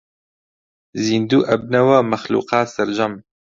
[1.05, 3.13] زیندوو ئەبنەوە مەخلووقات سەرجەم